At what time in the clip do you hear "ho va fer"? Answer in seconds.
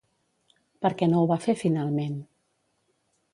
1.19-1.55